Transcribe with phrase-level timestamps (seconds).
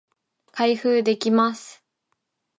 [0.51, 1.83] 開封できます